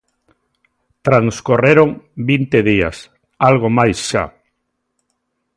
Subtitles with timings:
[1.05, 1.89] Transcorreron
[2.29, 2.97] vinte días,
[3.49, 4.23] algo máis xa.